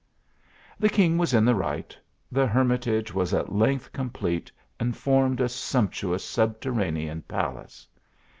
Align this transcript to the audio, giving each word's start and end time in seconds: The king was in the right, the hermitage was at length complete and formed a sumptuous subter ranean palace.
The 0.79 0.89
king 0.89 1.19
was 1.19 1.31
in 1.31 1.45
the 1.45 1.53
right, 1.53 1.95
the 2.31 2.47
hermitage 2.47 3.13
was 3.13 3.35
at 3.35 3.53
length 3.53 3.91
complete 3.93 4.51
and 4.79 4.97
formed 4.97 5.39
a 5.39 5.47
sumptuous 5.47 6.23
subter 6.25 6.71
ranean 6.73 7.21
palace. 7.27 7.87